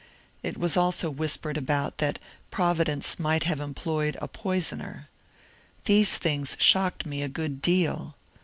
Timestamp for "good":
7.29-7.61